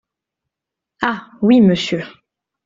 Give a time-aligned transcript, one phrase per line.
[1.03, 1.29] Ah!
[1.43, 2.03] oui, Monsieur.